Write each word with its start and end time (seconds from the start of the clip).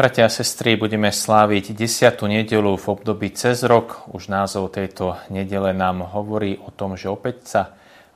Bratia 0.00 0.24
a 0.24 0.32
sestry, 0.32 0.80
budeme 0.80 1.12
sláviť 1.12 1.76
10. 1.76 2.24
nedelu 2.24 2.72
v 2.72 2.86
období 2.88 3.36
cez 3.36 3.60
rok. 3.60 4.08
Už 4.08 4.32
názov 4.32 4.72
tejto 4.72 5.20
nedele 5.28 5.76
nám 5.76 6.00
hovorí 6.16 6.56
o 6.56 6.72
tom, 6.72 6.96
že 6.96 7.12
opäť 7.12 7.36
sa 7.44 7.62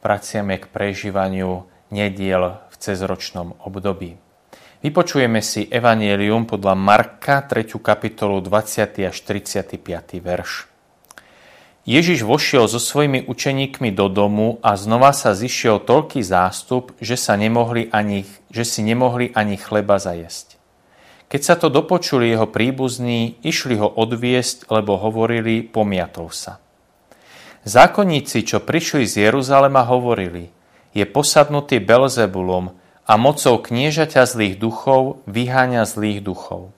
vraciame 0.01 0.57
k 0.57 0.73
prežívaniu 0.73 1.69
nediel 1.93 2.57
v 2.73 2.75
cezročnom 2.81 3.61
období. 3.69 4.17
Vypočujeme 4.81 5.45
si 5.45 5.69
Evangelium 5.69 6.49
podľa 6.49 6.73
Marka, 6.73 7.45
3. 7.45 7.77
kapitolu, 7.77 8.41
20. 8.41 9.05
až 9.05 9.17
35. 9.21 10.25
verš. 10.25 10.65
Ježiš 11.85 12.25
vošiel 12.25 12.65
so 12.65 12.81
svojimi 12.81 13.29
učeníkmi 13.29 13.93
do 13.93 14.09
domu 14.09 14.57
a 14.65 14.81
znova 14.81 15.13
sa 15.13 15.37
zišiel 15.37 15.85
toľký 15.85 16.25
zástup, 16.25 16.97
že, 16.97 17.21
sa 17.21 17.37
nemohli 17.37 17.93
ani, 17.93 18.25
že 18.49 18.65
si 18.65 18.81
nemohli 18.81 19.37
ani 19.37 19.61
chleba 19.61 20.01
zajesť. 20.01 20.64
Keď 21.29 21.41
sa 21.43 21.55
to 21.59 21.73
dopočuli 21.73 22.31
jeho 22.31 22.47
príbuzní, 22.47 23.41
išli 23.43 23.81
ho 23.81 23.89
odviesť, 23.89 24.71
lebo 24.71 25.01
hovorili, 25.01 25.65
pomiatol 25.65 26.31
sa. 26.31 26.63
Zákonníci, 27.65 28.45
čo 28.45 28.61
prišli 28.61 29.09
z 29.09 29.29
Jeruzalema, 29.29 29.89
hovorili, 29.89 30.53
je 30.93 31.05
posadnutý 31.09 31.81
Belzebulom 31.81 32.77
a 33.05 33.13
mocou 33.17 33.61
kniežaťa 33.61 34.29
zlých 34.29 34.57
duchov 34.61 35.25
vyháňa 35.25 35.89
zlých 35.89 36.21
duchov. 36.25 36.73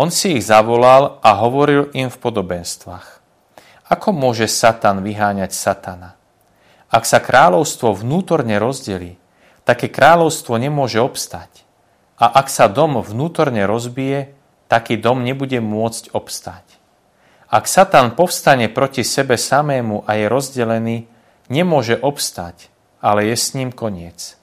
On 0.00 0.10
si 0.10 0.40
ich 0.40 0.44
zavolal 0.48 1.22
a 1.22 1.38
hovoril 1.38 1.92
im 1.94 2.10
v 2.10 2.18
podobenstvách. 2.18 3.22
Ako 3.92 4.10
môže 4.10 4.50
Satan 4.50 5.04
vyháňať 5.04 5.52
Satana? 5.54 6.16
Ak 6.90 7.04
sa 7.04 7.20
kráľovstvo 7.20 7.94
vnútorne 7.94 8.58
rozdeli, 8.58 9.20
také 9.62 9.92
kráľovstvo 9.92 10.56
nemôže 10.56 10.98
obstať. 10.98 11.63
A 12.18 12.30
ak 12.30 12.46
sa 12.46 12.70
dom 12.70 13.02
vnútorne 13.02 13.66
rozbije, 13.66 14.34
taký 14.70 14.98
dom 14.98 15.26
nebude 15.26 15.58
môcť 15.58 16.14
obstať. 16.14 16.64
Ak 17.50 17.70
Satan 17.70 18.18
povstane 18.18 18.66
proti 18.70 19.06
sebe 19.06 19.38
samému 19.38 20.06
a 20.06 20.18
je 20.18 20.26
rozdelený, 20.26 20.96
nemôže 21.46 21.94
obstať, 21.98 22.70
ale 22.98 23.30
je 23.30 23.36
s 23.36 23.54
ním 23.54 23.70
koniec. 23.70 24.34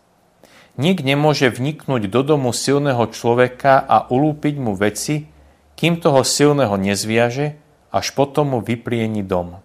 Nik 0.80 1.04
nemôže 1.04 1.52
vniknúť 1.52 2.08
do 2.08 2.22
domu 2.24 2.56
silného 2.56 3.04
človeka 3.12 3.84
a 3.84 4.08
ulúpiť 4.08 4.56
mu 4.56 4.72
veci, 4.80 5.28
kým 5.76 6.00
toho 6.00 6.24
silného 6.24 6.78
nezviaže 6.80 7.60
až 7.92 8.16
potom 8.16 8.56
mu 8.56 8.60
vyplieni 8.64 9.26
dom. 9.26 9.60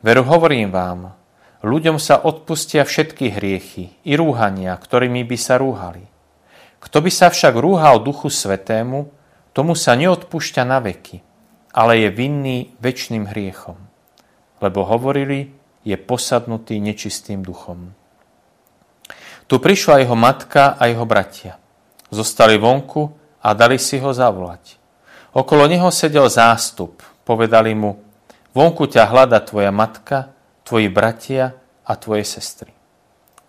Veru 0.00 0.24
hovorím 0.24 0.72
vám, 0.72 1.12
ľuďom 1.60 2.00
sa 2.00 2.16
odpustia 2.22 2.88
všetky 2.88 3.36
hriechy 3.36 3.92
i 4.08 4.16
rúhania, 4.16 4.72
ktorými 4.72 5.26
by 5.28 5.36
sa 5.36 5.60
rúhali. 5.60 6.06
Kto 6.78 6.98
by 7.02 7.10
sa 7.10 7.28
však 7.28 7.58
rúhal 7.58 8.00
Duchu 8.02 8.30
Svetému, 8.30 9.10
tomu 9.52 9.74
sa 9.74 9.98
neodpúšťa 9.98 10.62
na 10.62 10.78
veky, 10.78 11.20
ale 11.74 12.06
je 12.06 12.08
vinný 12.14 12.58
väčšným 12.78 13.28
hriechom. 13.28 13.76
Lebo 14.62 14.86
hovorili, 14.86 15.54
je 15.82 15.96
posadnutý 15.98 16.78
nečistým 16.78 17.42
duchom. 17.42 17.94
Tu 19.48 19.56
prišla 19.56 20.04
jeho 20.04 20.14
matka 20.18 20.76
a 20.76 20.86
jeho 20.86 21.08
bratia. 21.08 21.56
Zostali 22.12 22.60
vonku 22.60 23.10
a 23.42 23.48
dali 23.56 23.80
si 23.80 23.96
ho 23.98 24.12
zavolať. 24.12 24.76
Okolo 25.32 25.64
neho 25.70 25.88
sedel 25.88 26.28
zástup, 26.28 27.00
Povedali 27.28 27.76
mu, 27.76 28.00
vonku 28.56 28.88
ťa 28.88 29.04
hľada 29.04 29.44
tvoja 29.44 29.68
matka, 29.68 30.32
tvoji 30.64 30.88
bratia 30.88 31.52
a 31.84 31.92
tvoje 31.92 32.24
sestry. 32.24 32.72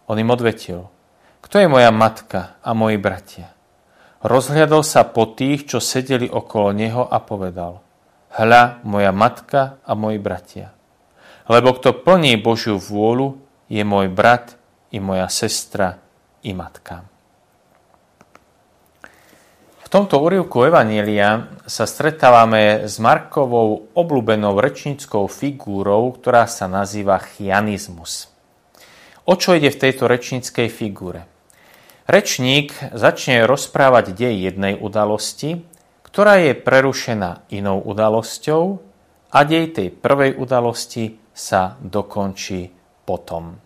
On 0.03 0.19
im 0.19 0.27
odvetil, 0.27 0.83
kto 1.43 1.55
je 1.59 1.67
moja 1.67 1.89
matka 1.89 2.59
a 2.61 2.71
moji 2.77 3.01
bratia? 3.01 3.51
Rozhľadol 4.19 4.83
sa 4.83 5.07
po 5.07 5.31
tých, 5.31 5.65
čo 5.71 5.79
sedeli 5.79 6.27
okolo 6.27 6.75
neho 6.75 7.07
a 7.07 7.23
povedal, 7.23 7.79
hľa 8.35 8.83
moja 8.83 9.15
matka 9.15 9.79
a 9.81 9.95
moji 9.95 10.19
bratia. 10.19 10.75
Lebo 11.49 11.73
kto 11.73 12.05
plní 12.05 12.37
Božiu 12.37 12.77
vôľu, 12.77 13.39
je 13.69 13.81
môj 13.85 14.09
brat 14.11 14.57
i 14.93 14.99
moja 14.99 15.29
sestra 15.29 16.01
i 16.45 16.51
matka. 16.53 17.05
V 19.89 19.97
tomto 19.97 20.21
úrivku 20.21 20.61
Evanília 20.69 21.49
sa 21.65 21.89
stretávame 21.89 22.85
s 22.85 23.01
Markovou 23.01 23.89
obľúbenou 23.97 24.53
rečníckou 24.61 25.25
figúrou, 25.25 26.13
ktorá 26.13 26.45
sa 26.45 26.69
nazýva 26.69 27.17
chianizmus. 27.17 28.28
O 29.29 29.37
čo 29.37 29.53
ide 29.53 29.69
v 29.69 29.77
tejto 29.77 30.09
rečníckej 30.09 30.73
figúre? 30.73 31.29
Rečník 32.09 32.73
začne 32.97 33.45
rozprávať 33.45 34.17
dej 34.17 34.49
jednej 34.49 34.73
udalosti, 34.73 35.61
ktorá 36.01 36.41
je 36.41 36.57
prerušená 36.57 37.45
inou 37.53 37.77
udalosťou 37.77 38.81
a 39.29 39.39
dej 39.45 39.77
tej 39.77 39.93
prvej 39.93 40.33
udalosti 40.33 41.21
sa 41.29 41.77
dokončí 41.77 42.73
potom. 43.05 43.61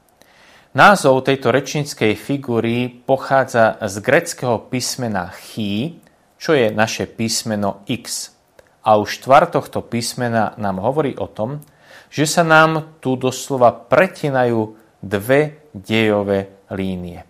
Názov 0.76 1.24
tejto 1.24 1.56
rečníckej 1.56 2.20
figúry 2.20 2.92
pochádza 2.92 3.80
z 3.88 4.04
greckého 4.04 4.68
písmena 4.68 5.32
chi, 5.32 5.96
čo 6.36 6.60
je 6.60 6.76
naše 6.76 7.08
písmeno 7.08 7.88
X. 7.88 8.36
A 8.84 9.00
už 9.00 9.24
tvar 9.24 9.48
tohto 9.48 9.80
písmena 9.80 10.60
nám 10.60 10.84
hovorí 10.84 11.16
o 11.16 11.32
tom, 11.32 11.64
že 12.12 12.28
sa 12.28 12.44
nám 12.44 13.00
tu 13.00 13.16
doslova 13.16 13.72
pretinajú 13.72 14.83
dve 15.04 15.68
dejové 15.76 16.64
línie. 16.72 17.28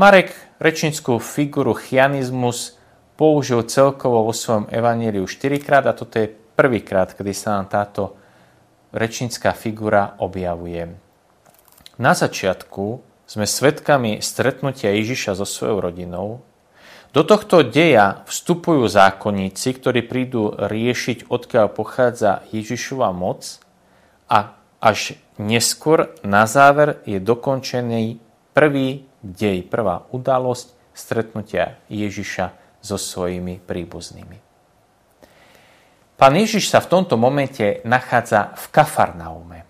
Marek 0.00 0.32
rečnickú 0.56 1.20
figuru 1.20 1.76
chianizmus 1.76 2.80
použil 3.20 3.64
celkovo 3.68 4.24
vo 4.24 4.32
svojom 4.32 4.72
evaníliu 4.72 5.28
4 5.28 5.60
krát 5.60 5.84
a 5.84 5.92
toto 5.92 6.16
je 6.16 6.32
prvýkrát, 6.32 7.12
kedy 7.12 7.32
sa 7.36 7.60
nám 7.60 7.68
táto 7.68 8.16
rečnická 8.96 9.52
figura 9.52 10.16
objavuje. 10.20 10.88
Na 12.00 12.12
začiatku 12.12 13.00
sme 13.28 13.44
svedkami 13.44 14.24
stretnutia 14.24 14.92
Ježiša 14.96 15.36
so 15.36 15.44
svojou 15.48 15.92
rodinou, 15.92 16.44
do 17.16 17.24
tohto 17.24 17.64
deja 17.64 18.20
vstupujú 18.28 18.84
zákonníci, 18.92 19.80
ktorí 19.80 20.04
prídu 20.04 20.52
riešiť, 20.52 21.32
odkiaľ 21.32 21.72
pochádza 21.72 22.44
Ježišova 22.52 23.08
moc 23.16 23.56
a 24.28 24.52
až 24.84 25.16
neskôr 25.40 26.12
na 26.24 26.44
záver 26.48 27.00
je 27.04 27.20
dokončený 27.20 28.20
prvý 28.56 29.04
dej, 29.20 29.64
prvá 29.68 30.08
udalosť 30.12 30.72
stretnutia 30.96 31.76
Ježiša 31.92 32.78
so 32.80 32.96
svojimi 32.96 33.60
príbuznými. 33.60 34.38
Pán 36.16 36.32
Ježiš 36.32 36.72
sa 36.72 36.80
v 36.80 36.88
tomto 36.88 37.20
momente 37.20 37.84
nachádza 37.84 38.56
v 38.56 38.64
Kafarnaume. 38.72 39.68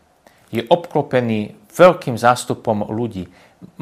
Je 0.55 0.63
obklopený 0.63 1.59
veľkým 1.75 2.15
zástupom 2.15 2.87
ľudí. 2.87 3.27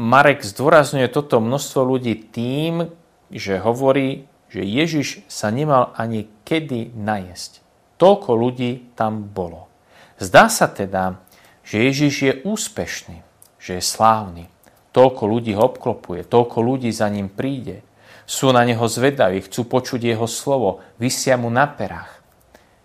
Marek 0.00 0.40
zdôrazňuje 0.40 1.12
toto 1.12 1.44
množstvo 1.44 1.84
ľudí 1.84 2.16
tým, 2.32 2.88
že 3.28 3.60
hovorí, 3.60 4.24
že 4.48 4.64
Ježiš 4.64 5.28
sa 5.28 5.52
nemal 5.52 5.92
ani 5.92 6.24
kedy 6.48 6.96
najesť. 6.96 7.60
Toľko 8.00 8.30
ľudí 8.32 8.96
tam 8.96 9.28
bolo. 9.28 9.68
Zdá 10.16 10.48
sa 10.48 10.70
teda, 10.70 11.20
že 11.64 11.80
Ježiš 11.90 12.14
je 12.20 12.32
úspešný, 12.44 13.24
že 13.58 13.80
je 13.80 13.82
slávny. 13.82 14.52
Toľko 14.94 15.22
ľudí 15.26 15.56
ho 15.58 15.66
obklopuje, 15.66 16.22
toľko 16.28 16.58
ľudí 16.62 16.92
za 16.94 17.10
ním 17.10 17.26
príde. 17.26 17.82
Sú 18.28 18.54
na 18.54 18.62
neho 18.62 18.84
zvedaví, 18.86 19.42
chcú 19.42 19.66
počuť 19.66 20.00
jeho 20.00 20.28
slovo, 20.30 20.84
vysia 21.00 21.34
mu 21.34 21.50
na 21.50 21.66
perách. 21.66 22.22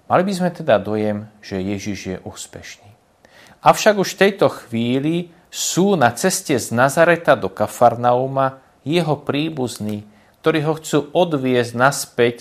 Mali 0.09 0.25
by 0.25 0.33
sme 0.33 0.49
teda 0.49 0.81
dojem, 0.81 1.29
že 1.43 1.61
Ježiš 1.61 1.99
je 2.01 2.17
úspešný. 2.25 2.89
Avšak 3.61 3.99
už 3.99 4.15
v 4.15 4.21
tejto 4.25 4.47
chvíli 4.49 5.29
sú 5.53 5.93
na 5.93 6.09
ceste 6.15 6.57
z 6.57 6.73
Nazareta 6.73 7.37
do 7.37 7.51
Kafarnauma 7.51 8.63
jeho 8.81 9.19
príbuzní, 9.19 10.07
ktorí 10.41 10.59
ho 10.65 10.73
chcú 10.79 11.11
odviezť 11.13 11.73
naspäť 11.75 12.37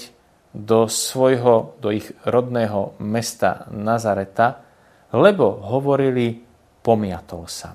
do 0.55 0.89
svojho, 0.89 1.77
do 1.83 1.93
ich 1.93 2.09
rodného 2.25 2.97
mesta 3.03 3.69
Nazareta, 3.69 4.65
lebo 5.13 5.63
hovorili, 5.65 6.45
pomiatol 6.85 7.49
sa. 7.49 7.73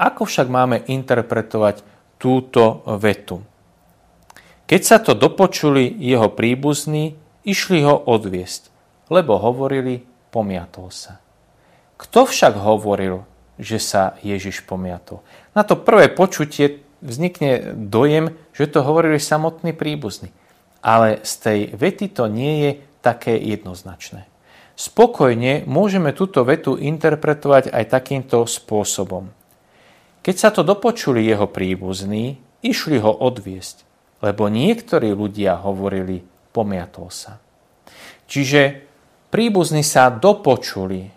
Ako 0.00 0.24
však 0.24 0.48
máme 0.48 0.88
interpretovať 0.88 1.84
túto 2.16 2.84
vetu? 2.96 3.44
Keď 4.64 4.80
sa 4.80 5.02
to 5.02 5.18
dopočuli 5.18 5.90
jeho 5.98 6.30
príbuzní, 6.30 7.18
išli 7.44 7.82
ho 7.82 7.98
odviesť, 7.98 8.70
lebo 9.10 9.36
hovorili, 9.36 10.06
pomiatol 10.30 10.88
sa. 10.94 11.18
Kto 12.00 12.24
však 12.24 12.56
hovoril, 12.56 13.26
že 13.60 13.76
sa 13.76 14.16
Ježiš 14.24 14.64
pomiatol? 14.64 15.20
Na 15.52 15.66
to 15.66 15.76
prvé 15.76 16.08
počutie 16.08 16.80
vznikne 17.04 17.76
dojem, 17.76 18.36
že 18.56 18.70
to 18.70 18.80
hovorili 18.80 19.20
samotní 19.20 19.76
príbuzní. 19.76 20.32
Ale 20.80 21.20
z 21.20 21.32
tej 21.44 21.60
vety 21.76 22.06
to 22.08 22.24
nie 22.30 22.54
je 22.64 22.70
také 23.04 23.36
jednoznačné. 23.36 24.24
Spokojne 24.80 25.68
môžeme 25.68 26.16
túto 26.16 26.40
vetu 26.40 26.72
interpretovať 26.80 27.68
aj 27.68 27.84
takýmto 27.92 28.48
spôsobom. 28.48 29.28
Keď 30.24 30.36
sa 30.40 30.48
to 30.48 30.64
dopočuli 30.64 31.20
jeho 31.20 31.44
príbuzní, 31.44 32.40
išli 32.64 32.96
ho 32.96 33.12
odviesť. 33.12 33.84
lebo 34.20 34.52
niektorí 34.52 35.16
ľudia 35.16 35.64
hovorili, 35.64 36.20
pomiatol 36.52 37.08
sa. 37.08 37.40
Čiže 38.28 38.84
príbuzní 39.32 39.80
sa 39.80 40.12
dopočuli, 40.12 41.08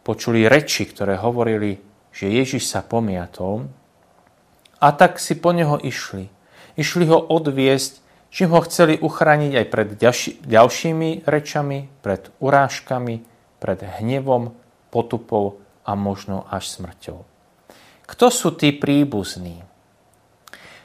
počuli 0.00 0.48
reči, 0.48 0.88
ktoré 0.88 1.20
hovorili, 1.20 1.76
že 2.08 2.32
Ježiš 2.32 2.64
sa 2.64 2.80
pomiatol 2.80 3.68
a 4.80 4.88
tak 4.96 5.20
si 5.20 5.36
po 5.36 5.52
neho 5.52 5.76
išli. 5.78 6.32
Išli 6.80 7.04
ho 7.12 7.20
odviesť, 7.20 8.01
čím 8.32 8.56
ho 8.56 8.64
chceli 8.64 8.96
uchrániť 8.96 9.52
aj 9.60 9.66
pred 9.68 9.88
ďalšími 10.48 11.28
rečami, 11.28 11.92
pred 12.00 12.32
urážkami, 12.40 13.20
pred 13.60 13.78
hnevom, 14.00 14.56
potupou 14.88 15.60
a 15.84 15.92
možno 15.92 16.48
až 16.48 16.72
smrťou. 16.80 17.20
Kto 18.08 18.26
sú 18.32 18.56
tí 18.56 18.72
príbuzní? 18.72 19.60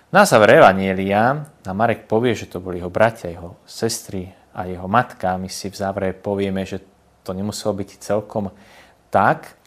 Na 0.07 0.23
záver 0.23 0.63
Evanielia 0.63 1.47
na 1.67 1.73
Marek 1.75 2.07
povie, 2.07 2.31
že 2.31 2.47
to 2.47 2.63
boli 2.63 2.79
jeho 2.79 2.91
bratia, 2.91 3.31
jeho 3.31 3.59
sestry 3.67 4.31
a 4.55 4.63
jeho 4.63 4.87
matka. 4.87 5.35
My 5.35 5.51
si 5.51 5.67
v 5.67 5.75
závere 5.75 6.15
povieme, 6.15 6.63
že 6.63 6.79
to 7.27 7.35
nemuselo 7.35 7.75
byť 7.75 7.89
celkom 7.99 8.47
tak. 9.11 9.59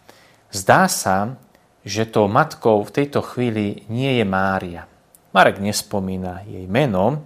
Zdá 0.48 0.88
sa, 0.88 1.36
že 1.84 2.08
tou 2.08 2.24
matkou 2.24 2.80
v 2.80 2.94
tejto 3.04 3.20
chvíli 3.20 3.84
nie 3.92 4.16
je 4.16 4.24
Mária. 4.24 4.88
Marek 5.36 5.60
nespomína 5.60 6.40
jej 6.48 6.64
meno, 6.64 7.20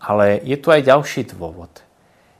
ale 0.00 0.40
je 0.40 0.56
tu 0.56 0.72
aj 0.72 0.88
ďalší 0.88 1.28
dôvod. 1.36 1.84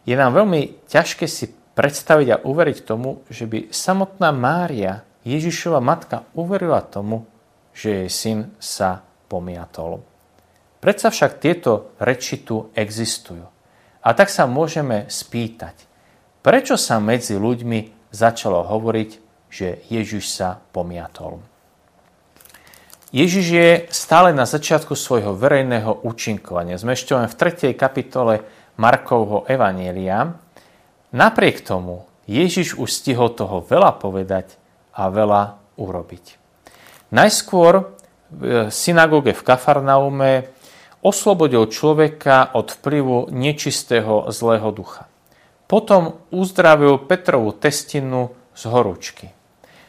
Je 0.09 0.17
nám 0.17 0.33
veľmi 0.33 0.89
ťažké 0.89 1.29
si 1.29 1.53
predstaviť 1.77 2.29
a 2.33 2.41
uveriť 2.43 2.79
tomu, 2.89 3.23
že 3.29 3.45
by 3.45 3.71
samotná 3.71 4.33
Mária, 4.33 5.05
Ježišova 5.23 5.79
matka, 5.85 6.25
uverila 6.33 6.81
tomu, 6.81 7.29
že 7.77 8.05
jej 8.05 8.11
syn 8.11 8.39
sa 8.57 9.05
pomiatol. 9.29 10.01
Predsa 10.81 11.12
však 11.12 11.45
tieto 11.45 11.93
reči 12.01 12.41
tu 12.41 12.73
existujú. 12.73 13.45
A 14.01 14.09
tak 14.17 14.33
sa 14.33 14.49
môžeme 14.49 15.05
spýtať, 15.12 15.85
prečo 16.41 16.81
sa 16.81 16.97
medzi 16.97 17.37
ľuďmi 17.37 18.09
začalo 18.09 18.65
hovoriť, 18.65 19.11
že 19.53 19.85
Ježiš 19.93 20.25
sa 20.33 20.57
pomiatol. 20.73 21.50
Ježiš 23.11 23.47
je 23.51 23.71
stále 23.91 24.31
na 24.31 24.47
začiatku 24.47 24.95
svojho 24.95 25.35
verejného 25.35 26.07
účinkovania. 26.07 26.79
Sme 26.79 26.95
ešte 26.95 27.19
len 27.19 27.27
v 27.27 27.35
3. 27.35 27.75
kapitole 27.75 28.47
Markovho 28.79 29.43
Evanielia. 29.51 30.31
Napriek 31.11 31.67
tomu 31.67 32.07
Ježiš 32.31 32.79
už 32.79 32.87
stihol 32.87 33.35
toho 33.35 33.67
veľa 33.67 33.99
povedať 33.99 34.55
a 34.95 35.11
veľa 35.11 35.59
urobiť. 35.75 36.39
Najskôr 37.11 37.99
v 38.31 38.71
synagóge 38.71 39.35
v 39.35 39.43
Kafarnaume 39.43 40.47
oslobodil 41.03 41.67
človeka 41.67 42.55
od 42.55 42.79
vplyvu 42.79 43.35
nečistého 43.35 44.31
zlého 44.31 44.71
ducha. 44.71 45.11
Potom 45.67 46.31
uzdravil 46.31 47.03
Petrovú 47.11 47.59
testinu 47.59 48.39
z 48.55 48.62
horúčky. 48.71 49.27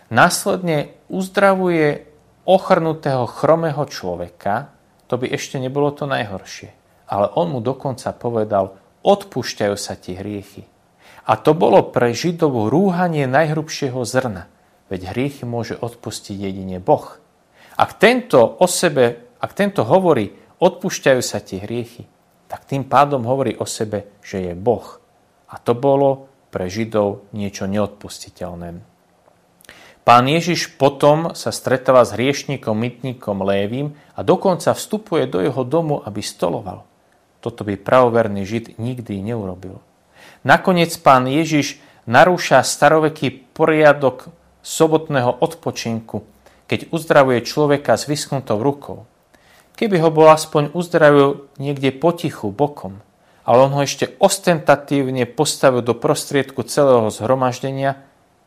Následne 0.09 0.97
uzdravuje 1.05 2.10
ochrnutého 2.45 3.29
chromého 3.29 3.83
človeka, 3.85 4.73
to 5.05 5.19
by 5.19 5.27
ešte 5.29 5.59
nebolo 5.59 5.91
to 5.91 6.07
najhoršie. 6.07 6.71
Ale 7.11 7.27
on 7.35 7.51
mu 7.51 7.59
dokonca 7.59 8.15
povedal, 8.15 8.79
odpúšťajú 9.03 9.75
sa 9.75 9.99
ti 9.99 10.15
hriechy. 10.15 10.63
A 11.27 11.37
to 11.37 11.53
bolo 11.53 11.91
pre 11.93 12.15
Židovú 12.15 12.71
rúhanie 12.71 13.29
najhrubšieho 13.29 14.01
zrna, 14.07 14.49
veď 14.89 15.13
hriechy 15.13 15.43
môže 15.45 15.77
odpustiť 15.77 16.37
jedine 16.39 16.81
Boh. 16.81 17.19
Ak 17.77 17.99
tento 18.01 18.41
o 18.41 18.65
sebe, 18.65 19.35
ak 19.37 19.51
tento 19.53 19.85
hovorí, 19.85 20.33
odpúšťajú 20.61 21.21
sa 21.21 21.43
ti 21.43 21.61
hriechy, 21.61 22.07
tak 22.49 22.67
tým 22.67 22.83
pádom 22.87 23.23
hovorí 23.23 23.55
o 23.55 23.63
sebe, 23.63 24.19
že 24.19 24.51
je 24.51 24.53
Boh. 24.57 24.99
A 25.51 25.59
to 25.59 25.75
bolo 25.75 26.31
pre 26.51 26.67
Židov 26.67 27.31
niečo 27.31 27.67
neodpustiteľné. 27.67 28.90
Pán 30.01 30.25
Ježiš 30.25 30.73
potom 30.81 31.37
sa 31.37 31.53
stretáva 31.53 32.01
s 32.01 32.17
hriešníkom, 32.17 32.73
mytníkom 32.73 33.45
Lévim 33.45 33.93
a 34.17 34.25
dokonca 34.25 34.73
vstupuje 34.73 35.29
do 35.29 35.45
jeho 35.45 35.61
domu, 35.61 36.01
aby 36.01 36.25
stoloval. 36.25 36.89
Toto 37.37 37.61
by 37.61 37.77
pravoverný 37.77 38.41
Žid 38.41 38.81
nikdy 38.81 39.21
neurobil. 39.21 39.77
Nakoniec 40.41 40.97
pán 40.97 41.29
Ježiš 41.29 41.77
narúša 42.09 42.65
staroveký 42.65 43.53
poriadok 43.53 44.33
sobotného 44.65 45.37
odpočinku, 45.37 46.25
keď 46.65 46.89
uzdravuje 46.89 47.45
človeka 47.45 47.93
s 47.93 48.09
vyschnutou 48.09 48.57
rukou. 48.57 49.05
Keby 49.77 50.01
ho 50.01 50.09
bol 50.09 50.29
aspoň 50.33 50.73
uzdravil 50.73 51.49
niekde 51.61 51.93
potichu, 51.93 52.49
bokom, 52.49 53.01
ale 53.45 53.69
on 53.69 53.73
ho 53.73 53.81
ešte 53.85 54.17
ostentatívne 54.17 55.29
postavil 55.29 55.85
do 55.85 55.93
prostriedku 55.93 56.61
celého 56.65 57.09
zhromaždenia, 57.09 58.01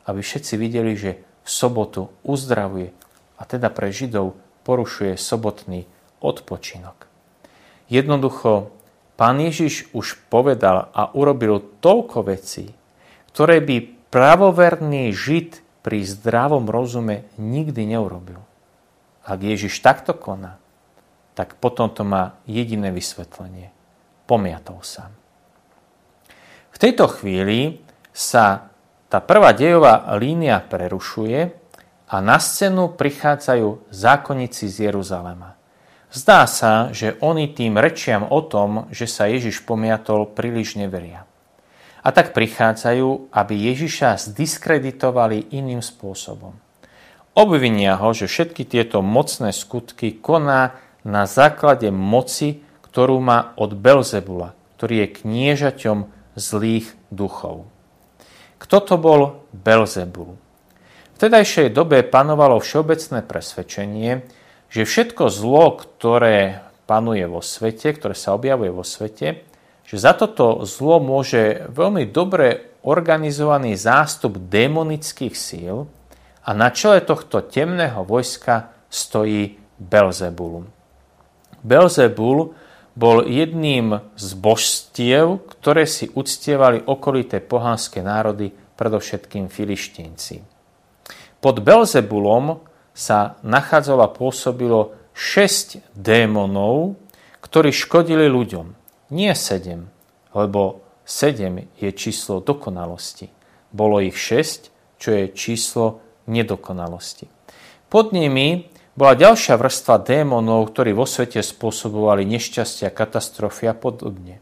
aby 0.06 0.18
všetci 0.22 0.54
videli, 0.58 0.94
že 0.94 1.22
v 1.44 1.48
sobotu 1.48 2.08
uzdravuje 2.24 2.90
a 3.36 3.42
teda 3.44 3.68
pre 3.68 3.92
Židov 3.92 4.34
porušuje 4.64 5.20
sobotný 5.20 5.84
odpočinok. 6.24 7.06
Jednoducho, 7.92 8.72
pán 9.20 9.36
Ježiš 9.44 9.92
už 9.92 10.16
povedal 10.32 10.88
a 10.96 11.12
urobil 11.12 11.60
toľko 11.84 12.32
vecí, 12.32 12.72
ktoré 13.36 13.60
by 13.60 14.08
pravoverný 14.08 15.12
Žid 15.12 15.60
pri 15.84 16.00
zdravom 16.00 16.64
rozume 16.64 17.28
nikdy 17.36 17.92
neurobil. 17.92 18.40
Ak 19.20 19.44
Ježiš 19.44 19.84
takto 19.84 20.16
koná, 20.16 20.56
tak 21.36 21.60
potom 21.60 21.92
to 21.92 22.06
má 22.08 22.40
jediné 22.48 22.88
vysvetlenie. 22.88 23.68
Pomiatol 24.24 24.80
sa. 24.80 25.12
V 26.72 26.76
tejto 26.80 27.10
chvíli 27.10 27.84
sa 28.14 28.73
tá 29.14 29.22
prvá 29.22 29.54
dejová 29.54 30.10
línia 30.18 30.58
prerušuje 30.58 31.54
a 32.10 32.16
na 32.18 32.42
scénu 32.42 32.98
prichádzajú 32.98 33.86
zákonníci 33.94 34.66
z 34.66 34.90
Jeruzalema. 34.90 35.54
Zdá 36.10 36.50
sa, 36.50 36.90
že 36.90 37.14
oni 37.22 37.54
tým 37.54 37.78
rečiam 37.78 38.26
o 38.26 38.42
tom, 38.42 38.90
že 38.90 39.06
sa 39.06 39.30
Ježiš 39.30 39.62
pomiatol, 39.62 40.34
príliš 40.34 40.74
neveria 40.74 41.30
a 42.02 42.10
tak 42.10 42.34
prichádzajú, 42.34 43.30
aby 43.30 43.54
Ježiša 43.70 44.18
zdiskreditovali 44.34 45.54
iným 45.54 45.78
spôsobom. 45.78 46.58
Obvinia 47.38 47.94
ho, 47.94 48.10
že 48.10 48.26
všetky 48.26 48.66
tieto 48.66 48.98
mocné 48.98 49.54
skutky 49.54 50.18
koná 50.18 50.74
na 51.06 51.30
základe 51.30 51.94
moci, 51.94 52.66
ktorú 52.82 53.22
má 53.22 53.54
od 53.54 53.78
Belzebula, 53.78 54.58
ktorý 54.74 55.06
je 55.06 55.14
kniežaťom 55.22 55.98
zlých 56.34 56.90
duchov. 57.14 57.73
Kto 58.64 58.80
to 58.80 58.96
bol 58.96 59.44
Belzebul? 59.52 60.40
V 61.14 61.16
tedajšej 61.20 61.76
dobe 61.76 62.00
panovalo 62.00 62.56
všeobecné 62.58 63.20
presvedčenie, 63.20 64.24
že 64.72 64.88
všetko 64.88 65.28
zlo, 65.28 65.76
ktoré 65.76 66.64
panuje 66.88 67.28
vo 67.28 67.44
svete, 67.44 67.92
ktoré 67.92 68.16
sa 68.16 68.32
objavuje 68.32 68.72
vo 68.72 68.80
svete, 68.80 69.44
že 69.84 69.96
za 70.00 70.16
toto 70.16 70.64
zlo 70.64 70.96
môže 70.96 71.68
veľmi 71.68 72.08
dobre 72.08 72.80
organizovaný 72.88 73.76
zástup 73.76 74.40
démonických 74.48 75.36
síl 75.36 75.84
a 76.44 76.50
na 76.56 76.72
čele 76.72 77.04
tohto 77.04 77.44
temného 77.44 78.00
vojska 78.00 78.72
stojí 78.88 79.60
Belzebul. 79.76 80.64
Belzebul 81.60 82.56
bol 82.94 83.26
jedným 83.26 84.00
z 84.14 84.28
božstiev, 84.38 85.42
ktoré 85.58 85.84
si 85.84 86.10
uctievali 86.14 86.82
okolité 86.86 87.42
pohánske 87.42 88.00
národy, 88.00 88.54
predovšetkým 88.74 89.50
filištínci. 89.50 90.42
Pod 91.38 91.62
Belzebulom 91.62 92.62
sa 92.94 93.38
nachádzalo 93.46 94.02
a 94.02 94.10
pôsobilo 94.10 94.94
šesť 95.14 95.94
démonov, 95.94 96.98
ktorí 97.42 97.70
škodili 97.70 98.26
ľuďom. 98.26 98.74
Nie 99.14 99.38
sedem, 99.38 99.90
lebo 100.34 100.82
sedem 101.06 101.70
je 101.78 101.90
číslo 101.94 102.42
dokonalosti. 102.42 103.30
Bolo 103.70 104.02
ich 104.02 104.18
šesť, 104.18 104.74
čo 104.98 105.10
je 105.14 105.24
číslo 105.34 106.02
nedokonalosti. 106.26 107.30
Pod 107.90 108.10
nimi 108.10 108.73
bola 108.94 109.18
ďalšia 109.18 109.58
vrstva 109.58 110.02
démonov, 110.02 110.70
ktorí 110.70 110.94
vo 110.94 111.06
svete 111.06 111.42
spôsobovali 111.42 112.22
nešťastia, 112.26 112.94
katastrofy 112.94 113.70
a 113.70 113.74
podobne. 113.74 114.38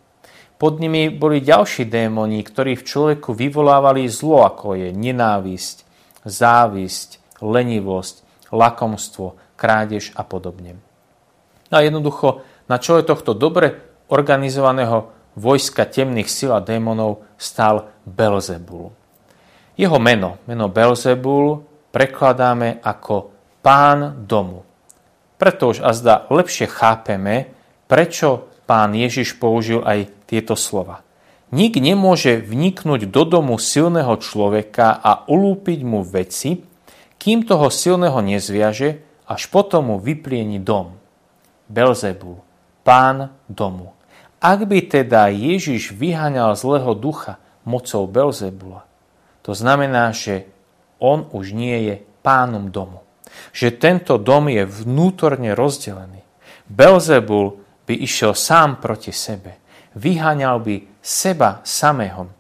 Pod 0.61 0.79
nimi 0.79 1.11
boli 1.11 1.43
ďalší 1.43 1.89
démoni, 1.91 2.39
ktorí 2.45 2.79
v 2.79 2.87
človeku 2.87 3.35
vyvolávali 3.35 4.07
zlo, 4.07 4.47
ako 4.47 4.79
je 4.79 4.89
nenávisť, 4.95 5.77
závisť, 6.23 7.19
lenivosť, 7.43 8.23
lakomstvo, 8.55 9.35
krádež 9.59 10.15
a 10.15 10.23
podobne. 10.23 10.79
A 11.73 11.83
jednoducho 11.83 12.47
na 12.71 12.79
čele 12.79 13.03
tohto 13.03 13.35
dobre 13.35 13.81
organizovaného 14.13 15.11
vojska 15.35 15.89
temných 15.89 16.29
sil 16.29 16.53
a 16.53 16.61
démonov 16.61 17.25
stál 17.41 17.89
Belzebul. 18.05 18.93
Jeho 19.75 19.99
meno, 19.99 20.37
meno 20.45 20.69
Belzebul, 20.69 21.65
prekladáme 21.91 22.85
ako 22.85 23.32
pán 23.63 24.27
domu. 24.27 24.67
Preto 25.39 25.71
už 25.71 25.83
azda 25.83 26.27
lepšie 26.29 26.67
chápeme, 26.71 27.51
prečo 27.87 28.51
pán 28.67 28.95
Ježiš 28.95 29.39
použil 29.39 29.83
aj 29.83 30.11
tieto 30.27 30.55
slova. 30.55 31.03
Nik 31.53 31.77
nemôže 31.77 32.41
vniknúť 32.41 33.13
do 33.13 33.23
domu 33.29 33.61
silného 33.61 34.17
človeka 34.19 34.99
a 34.99 35.29
ulúpiť 35.29 35.81
mu 35.85 36.01
veci, 36.03 36.65
kým 37.21 37.47
toho 37.47 37.69
silného 37.69 38.19
nezviaže, 38.25 39.05
až 39.29 39.43
potom 39.53 39.95
mu 39.95 39.97
vyplieni 40.03 40.59
dom. 40.59 40.97
Belzebul, 41.71 42.41
pán 42.83 43.31
domu. 43.47 43.95
Ak 44.43 44.67
by 44.67 44.91
teda 44.91 45.31
Ježiš 45.31 45.95
vyháňal 45.95 46.59
zlého 46.59 46.99
ducha 46.99 47.39
mocou 47.63 48.11
Belzebula, 48.11 48.83
to 49.47 49.55
znamená, 49.55 50.11
že 50.11 50.51
on 50.99 51.31
už 51.31 51.55
nie 51.55 51.79
je 51.87 51.95
pánom 52.27 52.71
domu. 52.71 53.03
Že 53.53 53.69
tento 53.79 54.15
dom 54.17 54.49
je 54.49 54.65
vnútorne 54.65 55.53
rozdelený. 55.53 56.23
Belzebul 56.69 57.61
by 57.85 57.95
išiel 57.99 58.33
sám 58.33 58.81
proti 58.81 59.13
sebe. 59.13 59.61
Vyháňal 59.93 60.57
by 60.63 60.77
seba 61.05 61.61
samého. 61.67 62.31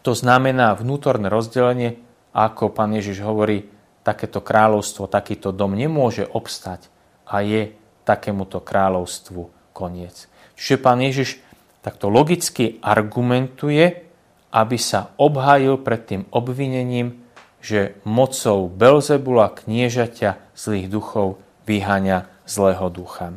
To 0.00 0.16
znamená 0.16 0.72
vnútorné 0.74 1.28
rozdelenie, 1.28 2.00
ako 2.32 2.72
pán 2.72 2.96
Ježiš 2.96 3.20
hovorí, 3.20 3.68
takéto 4.00 4.40
kráľovstvo, 4.40 5.12
takýto 5.12 5.52
dom 5.52 5.76
nemôže 5.76 6.24
obstať 6.24 6.88
a 7.28 7.44
je 7.44 7.76
takémuto 8.08 8.64
kráľovstvu 8.64 9.72
koniec. 9.76 10.26
Čiže 10.56 10.76
pán 10.80 11.04
Ježiš 11.04 11.38
takto 11.84 12.08
logicky 12.08 12.80
argumentuje, 12.80 14.08
aby 14.50 14.76
sa 14.80 15.12
obhájil 15.20 15.78
pred 15.84 16.00
tým 16.08 16.22
obvinením, 16.32 17.19
že 17.60 17.96
mocou 18.08 18.68
Belzebula 18.68 19.52
kniežaťa 19.52 20.40
zlých 20.56 20.88
duchov 20.88 21.40
vyháňa 21.68 22.28
zlého 22.48 22.88
ducha. 22.88 23.36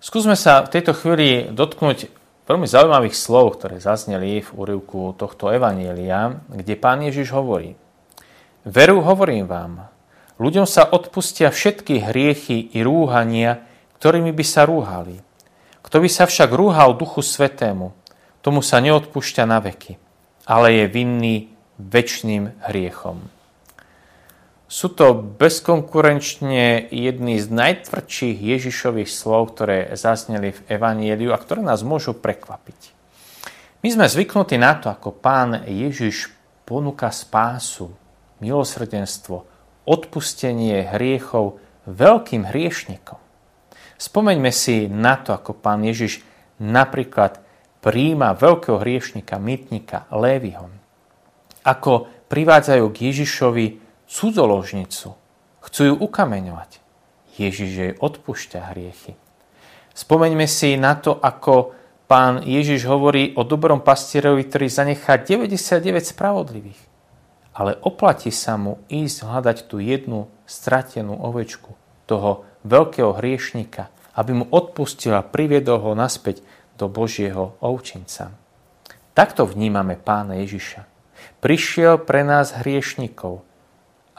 Skúsme 0.00 0.32
sa 0.36 0.64
v 0.64 0.72
tejto 0.72 0.96
chvíli 0.96 1.52
dotknúť 1.52 2.08
veľmi 2.48 2.64
zaujímavých 2.64 3.12
slov, 3.12 3.60
ktoré 3.60 3.82
zazneli 3.84 4.40
v 4.40 4.50
úrivku 4.56 5.12
tohto 5.16 5.52
evanielia, 5.52 6.40
kde 6.48 6.74
pán 6.80 7.04
Ježiš 7.04 7.36
hovorí 7.36 7.76
Veru 8.64 9.00
hovorím 9.00 9.48
vám, 9.48 9.88
ľuďom 10.36 10.68
sa 10.68 10.84
odpustia 10.88 11.48
všetky 11.48 12.04
hriechy 12.04 12.72
i 12.76 12.84
rúhania, 12.84 13.64
ktorými 14.00 14.32
by 14.32 14.44
sa 14.44 14.68
rúhali. 14.68 15.20
Kto 15.80 15.96
by 16.00 16.08
sa 16.12 16.28
však 16.28 16.52
rúhal 16.52 16.96
Duchu 16.96 17.24
Svetému, 17.24 17.92
tomu 18.40 18.60
sa 18.60 18.80
neodpúšťa 18.80 19.44
na 19.48 19.60
veky, 19.60 20.00
ale 20.44 20.80
je 20.80 20.84
vinný 20.92 21.36
väčšným 21.80 22.68
hriechom. 22.68 23.24
Sú 24.70 24.86
to 24.94 25.18
bezkonkurenčne 25.18 26.92
jedny 26.94 27.42
z 27.42 27.50
najtvrdších 27.50 28.38
Ježišových 28.38 29.10
slov, 29.10 29.56
ktoré 29.56 29.98
zazneli 29.98 30.54
v 30.54 30.60
Evanieliu 30.70 31.34
a 31.34 31.42
ktoré 31.42 31.58
nás 31.58 31.82
môžu 31.82 32.14
prekvapiť. 32.14 32.94
My 33.82 33.88
sme 33.90 34.06
zvyknutí 34.06 34.60
na 34.60 34.78
to, 34.78 34.92
ako 34.92 35.10
pán 35.10 35.66
Ježiš 35.66 36.30
ponúka 36.68 37.10
spásu, 37.10 37.90
milosrdenstvo, 38.38 39.42
odpustenie 39.90 40.86
hriechov 40.86 41.58
veľkým 41.90 42.46
hriešnikom. 42.46 43.18
Spomeňme 43.98 44.54
si 44.54 44.86
na 44.86 45.18
to, 45.18 45.34
ako 45.34 45.58
pán 45.58 45.82
Ježiš 45.82 46.22
napríklad 46.62 47.42
príjma 47.82 48.38
veľkého 48.38 48.78
hriešnika, 48.78 49.40
mytnika 49.42 50.06
Lévyho. 50.14 50.70
Ako 51.66 52.08
privádzajú 52.30 52.86
k 52.94 52.96
Ježišovi 53.10 53.66
cudzoložnicu. 54.06 55.08
Chcú 55.60 55.80
ju 55.86 55.94
ukameňovať. 55.94 56.80
Ježiš 57.36 57.70
jej 57.70 57.92
odpúšťa 57.96 58.74
hriechy. 58.74 59.16
Spomeňme 59.96 60.44
si 60.44 60.76
na 60.76 60.96
to, 60.96 61.16
ako 61.16 61.72
pán 62.10 62.42
Ježiš 62.42 62.84
hovorí 62.90 63.32
o 63.38 63.46
dobrom 63.46 63.80
pastierovi, 63.80 64.46
ktorý 64.46 64.66
zanechá 64.66 65.20
99 65.20 66.10
spravodlivých. 66.16 66.80
Ale 67.54 67.76
oplatí 67.82 68.30
sa 68.30 68.58
mu 68.58 68.82
ísť 68.90 69.26
hľadať 69.26 69.56
tú 69.66 69.82
jednu 69.82 70.30
stratenú 70.46 71.18
ovečku, 71.18 71.74
toho 72.10 72.42
veľkého 72.66 73.14
hriešnika, 73.22 73.86
aby 74.18 74.42
mu 74.42 74.44
odpustil 74.50 75.14
a 75.14 75.22
priviedol 75.22 75.78
ho 75.78 75.92
naspäť 75.94 76.42
do 76.74 76.90
Božieho 76.90 77.54
ovčinca. 77.62 78.34
Takto 79.14 79.46
vnímame 79.46 79.94
pána 79.94 80.42
Ježiša. 80.42 80.89
Prišiel 81.40 82.02
pre 82.02 82.26
nás 82.26 82.52
hriešnikov, 82.52 83.44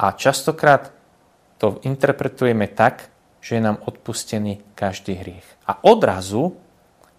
a 0.01 0.17
častokrát 0.17 0.89
to 1.61 1.77
interpretujeme 1.85 2.65
tak, 2.65 3.13
že 3.37 3.57
je 3.57 3.61
nám 3.61 3.77
odpustený 3.85 4.73
každý 4.73 5.21
hriech. 5.21 5.45
A 5.69 5.77
odrazu 5.85 6.57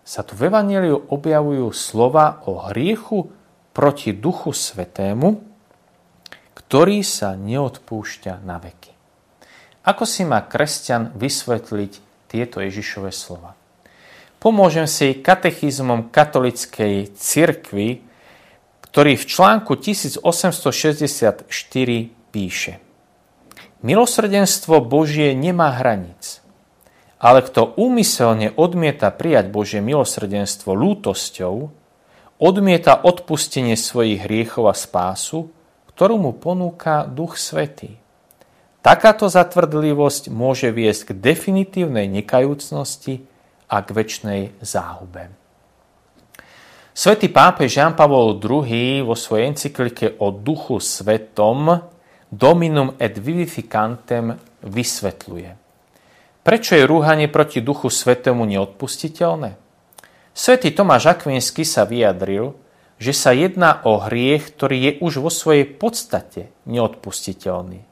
sa 0.02 0.26
tu 0.26 0.34
v 0.34 0.50
Evangeliu 0.50 0.98
objavujú 0.98 1.70
slova 1.70 2.42
o 2.50 2.58
hriechu 2.70 3.30
proti 3.70 4.10
Duchu 4.10 4.50
Svetému, 4.50 5.46
ktorý 6.58 7.06
sa 7.06 7.38
neodpúšťa 7.38 8.42
na 8.42 8.58
veky. 8.58 8.90
Ako 9.86 10.02
si 10.02 10.26
má 10.26 10.42
kresťan 10.42 11.14
vysvetliť 11.14 11.92
tieto 12.26 12.58
Ježišové 12.58 13.14
slova? 13.14 13.54
Pomôžem 14.42 14.90
si 14.90 15.22
katechizmom 15.22 16.10
katolickej 16.10 17.14
cirkvi, 17.14 18.02
ktorý 18.92 19.16
v 19.16 19.25
článku 19.25 19.72
1864 19.80 21.49
píše 22.28 22.72
Milosrdenstvo 23.80 24.84
Božie 24.84 25.32
nemá 25.32 25.80
hranic, 25.80 26.44
ale 27.16 27.40
kto 27.40 27.72
úmyselne 27.80 28.52
odmieta 28.52 29.08
prijať 29.08 29.49
Božie 29.49 29.80
milosrdenstvo 29.80 30.76
lútosťou, 30.76 31.72
odmieta 32.37 33.00
odpustenie 33.00 33.80
svojich 33.80 34.28
hriechov 34.28 34.68
a 34.68 34.76
spásu, 34.76 35.49
ktorú 35.96 36.20
mu 36.20 36.37
ponúka 36.37 37.08
Duch 37.08 37.40
Svetý. 37.40 37.96
Takáto 38.84 39.25
zatvrdlivosť 39.32 40.28
môže 40.28 40.68
viesť 40.68 41.16
k 41.16 41.32
definitívnej 41.32 42.12
nekajúcnosti 42.12 43.25
a 43.72 43.80
k 43.80 43.88
väčšnej 43.88 44.42
záhube. 44.61 45.41
Svetý 46.92 47.32
pápež 47.32 47.80
Jean 47.80 47.96
Pavel 47.96 48.37
II 48.37 49.00
vo 49.08 49.16
svojej 49.16 49.49
encyklike 49.49 50.20
o 50.20 50.28
duchu 50.28 50.76
svetom 50.76 51.88
Dominum 52.28 52.92
et 53.00 53.16
vivificantem 53.16 54.37
vysvetľuje. 54.61 55.56
Prečo 56.44 56.72
je 56.76 56.84
rúhanie 56.84 57.32
proti 57.32 57.64
Duchu 57.64 57.88
Svetému 57.92 58.44
neodpustiteľné? 58.44 59.56
Svetý 60.32 60.72
Tomáš 60.72 61.12
Akvinsky 61.12 61.64
sa 61.64 61.88
vyjadril, 61.88 62.56
že 62.96 63.12
sa 63.12 63.37
jedná 63.37 63.84
o 63.84 64.00
hriech, 64.00 64.52
ktorý 64.52 64.76
je 64.80 64.92
už 65.00 65.20
vo 65.20 65.28
svojej 65.32 65.68
podstate 65.68 66.52
neodpustiteľný. 66.68 67.84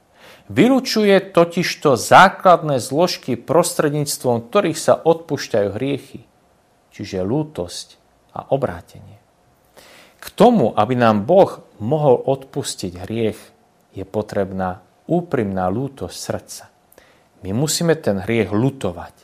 Vylučuje 0.48 1.20
totižto 1.32 2.00
základné 2.00 2.80
zložky 2.80 3.36
prostredníctvom 3.36 4.48
ktorých 4.48 4.76
sa 4.80 4.96
odpúšťajú 4.96 5.68
hriechy, 5.76 6.24
čiže 6.92 7.22
lútosť 7.24 7.99
a 8.34 8.50
obrátenie. 8.54 9.18
K 10.20 10.26
tomu, 10.36 10.76
aby 10.76 10.94
nám 10.94 11.24
Boh 11.24 11.64
mohol 11.80 12.20
odpustiť 12.20 12.92
hriech, 13.08 13.40
je 13.96 14.04
potrebná 14.04 14.84
úprimná 15.10 15.66
lútosť 15.66 16.16
srdca. 16.16 16.64
My 17.40 17.50
musíme 17.56 17.96
ten 17.96 18.20
hriech 18.20 18.52
lutovať. 18.52 19.14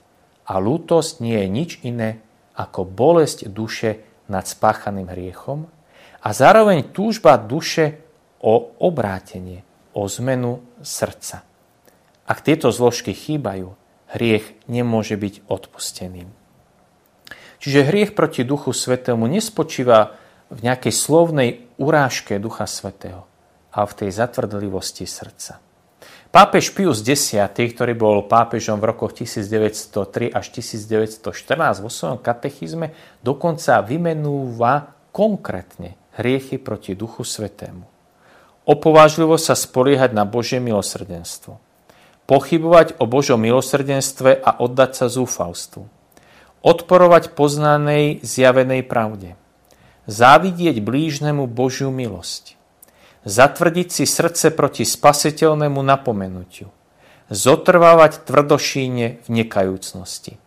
A 0.46 0.62
lútosť 0.62 1.20
nie 1.20 1.36
je 1.42 1.48
nič 1.50 1.70
iné 1.82 2.22
ako 2.56 2.86
bolesť 2.88 3.50
duše 3.50 4.02
nad 4.30 4.46
spáchaným 4.46 5.10
hriechom 5.10 5.68
a 6.22 6.28
zároveň 6.32 6.90
túžba 6.90 7.38
duše 7.38 8.00
o 8.42 8.74
obrátenie, 8.82 9.62
o 9.92 10.06
zmenu 10.06 10.62
srdca. 10.82 11.42
Ak 12.26 12.42
tieto 12.42 12.74
zložky 12.74 13.14
chýbajú, 13.14 13.74
hriech 14.10 14.54
nemôže 14.66 15.14
byť 15.14 15.46
odpustený. 15.46 16.26
Čiže 17.58 17.88
hriech 17.88 18.12
proti 18.12 18.44
Duchu 18.44 18.72
Svetému 18.76 19.24
nespočíva 19.26 20.16
v 20.52 20.58
nejakej 20.62 20.92
slovnej 20.94 21.50
urážke 21.80 22.38
Ducha 22.38 22.68
Svetého 22.68 23.26
a 23.72 23.84
v 23.84 23.92
tej 23.92 24.10
zatvrdlivosti 24.14 25.04
srdca. 25.04 25.60
Pápež 26.36 26.76
Pius 26.76 27.00
X, 27.00 27.32
ktorý 27.54 27.96
bol 27.96 28.28
pápežom 28.28 28.76
v 28.76 28.92
rokoch 28.92 29.16
1903 29.16 30.36
až 30.36 30.46
1914 30.52 31.80
vo 31.80 31.88
svojom 31.88 32.18
katechizme, 32.20 32.92
dokonca 33.24 33.80
vymenúva 33.80 34.92
konkrétne 35.16 35.96
hriechy 36.20 36.60
proti 36.60 36.92
Duchu 36.92 37.24
Svetému. 37.24 37.88
Opovážlivo 38.66 39.38
sa 39.40 39.56
spoliehať 39.56 40.12
na 40.12 40.28
Božie 40.28 40.60
milosrdenstvo. 40.60 41.56
Pochybovať 42.26 42.98
o 42.98 43.06
Božom 43.06 43.38
milosrdenstve 43.38 44.36
a 44.36 44.58
oddať 44.58 44.90
sa 44.92 45.06
zúfalstvu. 45.06 45.95
Odporovať 46.66 47.38
poznanej 47.38 48.26
zjavenej 48.26 48.82
pravde. 48.82 49.38
Závidieť 50.10 50.82
blížnemu 50.82 51.46
Božiu 51.46 51.94
milosť 51.94 52.56
zatvrdiť 53.26 53.88
si 53.90 54.04
srdce 54.06 54.54
proti 54.54 54.86
spasiteľnému 54.86 55.82
napomenutiu, 55.82 56.70
zotrvávať 57.28 58.22
tvrdošíne 58.22 59.26
v 59.26 59.28
nekajúcnosti. 59.28 60.38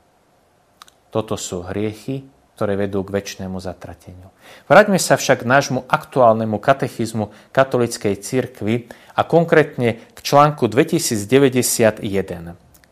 Toto 1.12 1.36
sú 1.36 1.68
hriechy, 1.68 2.24
ktoré 2.56 2.80
vedú 2.80 3.04
k 3.04 3.20
väčšnému 3.20 3.60
zatrateniu. 3.60 4.32
Vráťme 4.72 4.96
sa 4.96 5.20
však 5.20 5.44
k 5.44 5.50
nášmu 5.52 5.80
aktuálnemu 5.92 6.56
katechizmu 6.56 7.36
katolickej 7.52 8.16
cirkvi 8.20 8.88
a 9.16 9.28
konkrétne 9.28 10.00
k 10.16 10.20
článku 10.24 10.72
2091, 10.72 12.00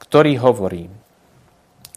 ktorý 0.04 0.34
hovorí 0.44 0.92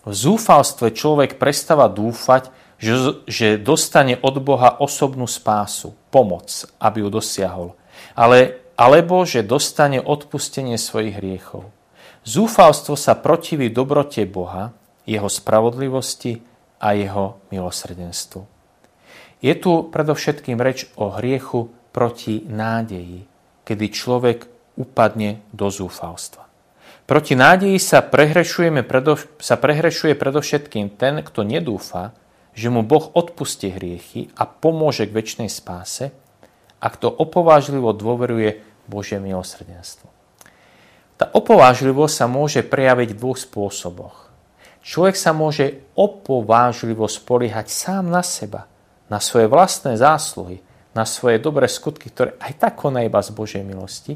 V 0.00 0.12
zúfalstve 0.16 0.96
človek 0.96 1.36
prestáva 1.36 1.88
dúfať, 1.92 2.48
že, 2.80 3.20
že 3.28 3.48
dostane 3.60 4.16
od 4.16 4.40
Boha 4.40 4.80
osobnú 4.80 5.28
spásu, 5.28 5.92
pomoc, 6.08 6.64
aby 6.80 7.04
ju 7.04 7.08
dosiahol, 7.12 7.68
ale, 8.16 8.64
alebo 8.80 9.28
že 9.28 9.44
dostane 9.44 10.00
odpustenie 10.00 10.80
svojich 10.80 11.20
hriechov. 11.20 11.68
Zúfalstvo 12.24 12.96
sa 12.96 13.12
protiví 13.16 13.68
dobrote 13.68 14.24
Boha, 14.24 14.72
jeho 15.04 15.28
spravodlivosti 15.28 16.40
a 16.80 16.96
jeho 16.96 17.40
milosrdenstvu. 17.52 18.44
Je 19.40 19.54
tu 19.56 19.88
predovšetkým 19.88 20.60
reč 20.60 20.88
o 21.00 21.12
hriechu 21.16 21.72
proti 21.92 22.44
nádeji, 22.44 23.24
kedy 23.64 23.84
človek 23.88 24.38
upadne 24.76 25.44
do 25.52 25.68
zúfalstva. 25.72 26.49
Proti 27.10 27.34
nádeji 27.34 27.82
sa, 27.82 28.06
prehrešujeme, 28.06 28.86
sa 29.42 29.58
prehrešuje 29.58 30.14
predovšetkým 30.14 30.94
ten, 30.94 31.18
kto 31.26 31.42
nedúfa, 31.42 32.14
že 32.54 32.70
mu 32.70 32.86
Boh 32.86 33.02
odpustí 33.02 33.74
hriechy 33.74 34.30
a 34.38 34.46
pomôže 34.46 35.10
k 35.10 35.18
väčšnej 35.18 35.50
spáse 35.50 36.14
a 36.78 36.86
kto 36.86 37.10
opovážlivo 37.10 37.90
dôveruje 37.98 38.62
Božie 38.86 39.18
milosrdenstvo. 39.18 40.06
Tá 41.18 41.34
opovážlivosť 41.34 42.14
sa 42.14 42.30
môže 42.30 42.62
prejaviť 42.62 43.10
v 43.10 43.18
dvoch 43.18 43.42
spôsoboch. 43.42 44.30
Človek 44.86 45.18
sa 45.18 45.34
môže 45.34 45.82
opovážlivo 45.98 47.10
spoliehať 47.10 47.74
sám 47.74 48.06
na 48.06 48.22
seba, 48.22 48.70
na 49.10 49.18
svoje 49.18 49.50
vlastné 49.50 49.98
zásluhy, 49.98 50.62
na 50.94 51.02
svoje 51.02 51.42
dobré 51.42 51.66
skutky, 51.66 52.06
ktoré 52.06 52.38
aj 52.38 52.54
tak 52.54 52.78
koná 52.78 53.02
iba 53.02 53.18
z 53.18 53.34
Božej 53.34 53.66
milosti, 53.66 54.14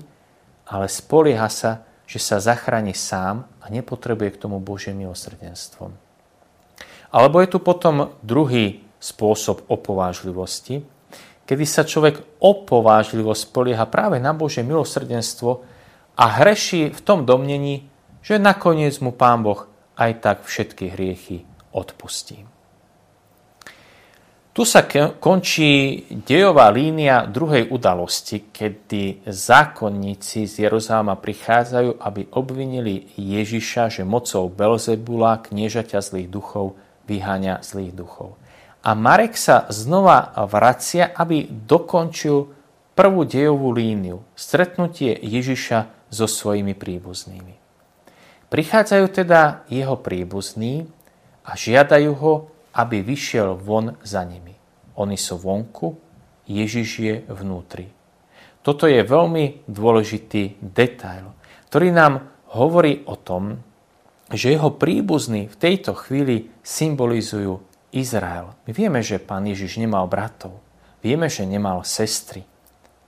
ale 0.71 0.87
spolieha 0.87 1.51
sa, 1.51 1.91
že 2.05 2.21
sa 2.21 2.41
zachráni 2.41 2.93
sám 2.93 3.49
a 3.61 3.73
nepotrebuje 3.73 4.37
k 4.37 4.41
tomu 4.45 4.61
Božie 4.61 4.93
milosrdenstvo. 4.93 5.93
Alebo 7.15 7.39
je 7.41 7.49
tu 7.49 7.59
potom 7.63 8.13
druhý 8.21 8.83
spôsob 8.99 9.69
opovážlivosti, 9.71 10.83
kedy 11.45 11.65
sa 11.69 11.85
človek 11.85 12.41
opovážlivo 12.41 13.37
spolieha 13.37 13.85
práve 13.89 14.17
na 14.19 14.33
Božie 14.33 14.65
milosrdenstvo 14.65 15.63
a 16.17 16.25
hreší 16.41 16.91
v 16.91 17.01
tom 17.05 17.29
domnení, 17.29 17.87
že 18.25 18.41
nakoniec 18.41 18.97
mu 19.05 19.13
Pán 19.13 19.45
Boh 19.45 19.69
aj 19.95 20.11
tak 20.25 20.39
všetky 20.49 20.97
hriechy 20.97 21.45
odpustí. 21.71 22.49
Tu 24.55 24.63
sa 24.63 24.87
končí 25.19 26.07
dejová 26.23 26.71
línia 26.71 27.27
druhej 27.27 27.75
udalosti, 27.75 28.55
kedy 28.55 29.27
zákonníci 29.27 30.47
z 30.47 30.71
Jeruzalema 30.71 31.19
prichádzajú, 31.19 31.99
aby 31.99 32.31
obvinili 32.39 33.11
Ježiša, 33.19 33.91
že 33.91 34.07
mocou 34.07 34.47
Belzebula, 34.47 35.43
kniežaťa 35.43 35.99
zlých 35.99 36.31
duchov, 36.31 36.79
vyháňa 37.11 37.67
zlých 37.67 37.99
duchov. 37.99 38.39
A 38.87 38.95
Marek 38.95 39.35
sa 39.35 39.67
znova 39.75 40.31
vracia, 40.47 41.11
aby 41.11 41.51
dokončil 41.51 42.47
prvú 42.95 43.27
dejovú 43.27 43.75
líniu, 43.75 44.23
stretnutie 44.39 45.19
Ježiša 45.19 46.07
so 46.15 46.31
svojimi 46.31 46.79
príbuznými. 46.79 47.59
Prichádzajú 48.55 49.07
teda 49.11 49.67
jeho 49.67 49.99
príbuzní 49.99 50.87
a 51.43 51.59
žiadajú 51.59 52.15
ho, 52.23 52.54
aby 52.75 53.07
vyšiel 53.07 53.55
von 53.55 53.95
za 54.03 54.27
nimi. 54.27 54.55
Oni 54.99 55.19
sú 55.19 55.39
vonku, 55.39 55.95
Ježiš 56.47 56.89
je 57.01 57.15
vnútri. 57.31 57.91
Toto 58.65 58.89
je 58.89 59.01
veľmi 59.05 59.69
dôležitý 59.69 60.61
detail, 60.61 61.33
ktorý 61.69 61.89
nám 61.93 62.31
hovorí 62.55 63.05
o 63.05 63.19
tom, 63.19 63.61
že 64.33 64.57
jeho 64.57 64.73
príbuzní 64.73 65.53
v 65.53 65.57
tejto 65.59 65.93
chvíli 65.93 66.49
symbolizujú 66.65 67.61
Izrael. 67.93 68.57
My 68.65 68.73
vieme, 68.73 69.01
že 69.05 69.21
pán 69.21 69.45
Ježiš 69.45 69.79
nemal 69.79 70.09
bratov. 70.09 70.59
Vieme, 71.05 71.29
že 71.29 71.45
nemal 71.45 71.85
sestry. 71.85 72.43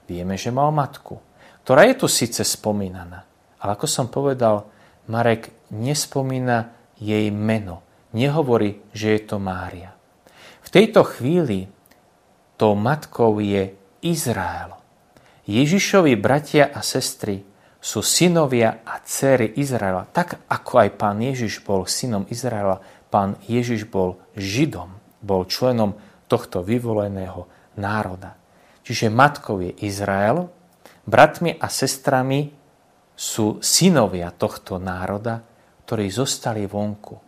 Vieme, 0.05 0.37
že 0.37 0.53
mal 0.53 0.69
matku, 0.71 1.19
ktorá 1.65 1.83
je 1.89 1.95
tu 1.99 2.07
síce 2.07 2.39
spomínaná. 2.45 3.25
Ale 3.57 3.73
ako 3.73 3.87
som 3.89 4.07
povedal, 4.07 4.69
Marek 5.09 5.51
nespomína 5.73 6.71
jej 7.01 7.27
meno. 7.33 7.86
Nehovorí, 8.17 8.81
že 8.97 9.13
je 9.13 9.21
to 9.29 9.37
Mária. 9.37 9.93
V 10.65 10.69
tejto 10.73 11.05
chvíli 11.05 11.69
tou 12.57 12.73
matkou 12.73 13.37
je 13.37 13.77
Izrael. 14.01 14.73
Ježišovi 15.45 16.17
bratia 16.17 16.73
a 16.73 16.81
sestry 16.81 17.45
sú 17.77 18.01
synovia 18.01 18.81
a 18.81 18.97
céry 19.05 19.53
Izraela. 19.61 20.09
Tak 20.09 20.49
ako 20.49 20.73
aj 20.81 20.89
pán 20.97 21.21
Ježiš 21.21 21.61
bol 21.61 21.85
synom 21.85 22.25
Izraela, 22.33 22.81
pán 23.13 23.37
Ježiš 23.45 23.85
bol 23.85 24.17
Židom, 24.33 24.97
bol 25.21 25.45
členom 25.45 25.95
tohto 26.25 26.65
vyvoleného 26.65 27.47
národa. 27.77 28.35
Čiže 28.81 29.13
matkou 29.13 29.61
je 29.61 29.71
Izrael, 29.85 30.49
bratmi 31.05 31.55
a 31.55 31.69
sestrami 31.69 32.49
sú 33.13 33.61
synovia 33.61 34.33
tohto 34.33 34.81
národa, 34.81 35.39
ktorí 35.85 36.09
zostali 36.11 36.65
vonku. 36.67 37.26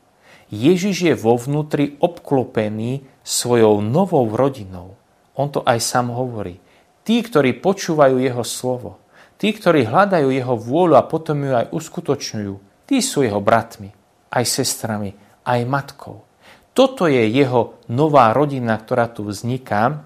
Ježiš 0.49 1.13
je 1.13 1.13
vo 1.13 1.37
vnútri 1.37 1.97
obklopený 2.01 3.05
svojou 3.21 3.85
novou 3.85 4.25
rodinou. 4.33 4.97
On 5.37 5.45
to 5.45 5.61
aj 5.61 5.77
sám 5.77 6.09
hovorí. 6.09 6.57
Tí, 7.05 7.21
ktorí 7.21 7.61
počúvajú 7.61 8.17
jeho 8.17 8.41
slovo, 8.41 8.97
tí, 9.37 9.53
ktorí 9.53 9.85
hľadajú 9.85 10.29
jeho 10.33 10.55
vôľu 10.57 10.97
a 10.97 11.05
potom 11.05 11.45
ju 11.45 11.53
aj 11.53 11.69
uskutočňujú, 11.69 12.53
tí 12.89 12.97
sú 12.99 13.21
jeho 13.21 13.37
bratmi, 13.37 13.93
aj 14.33 14.45
sestrami, 14.45 15.13
aj 15.45 15.59
matkou. 15.69 16.25
Toto 16.73 17.05
je 17.05 17.21
jeho 17.29 17.77
nová 17.89 18.33
rodina, 18.33 18.77
ktorá 18.77 19.09
tu 19.09 19.25
vzniká 19.29 20.05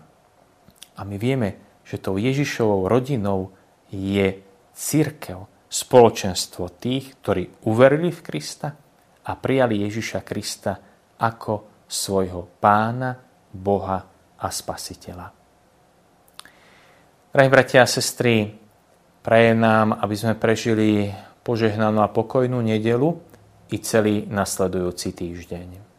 a 0.93 1.01
my 1.01 1.15
vieme, 1.15 1.59
že 1.83 1.99
tou 1.99 2.19
Ježišovou 2.19 2.87
rodinou 2.87 3.51
je 3.91 4.39
církev, 4.75 5.47
spoločenstvo 5.73 6.69
tých, 6.69 7.17
ktorí 7.21 7.49
uverili 7.65 8.13
v 8.13 8.21
Krista 8.21 8.77
a 9.23 9.31
prijali 9.39 9.83
Ježiša 9.87 10.19
Krista 10.25 10.73
ako 11.19 11.85
svojho 11.87 12.59
pána, 12.59 13.15
Boha 13.53 13.99
a 14.39 14.47
Spasiteľa. 14.49 15.27
Drahí 17.33 17.49
bratia 17.49 17.85
a 17.85 17.89
sestry, 17.89 18.49
praje 19.25 19.57
nám, 19.57 19.97
aby 19.97 20.15
sme 20.17 20.33
prežili 20.37 21.09
požehnanú 21.41 22.01
a 22.01 22.13
pokojnú 22.13 22.61
nedelu 22.61 23.09
i 23.73 23.77
celý 23.81 24.29
nasledujúci 24.29 25.15
týždeň. 25.17 25.92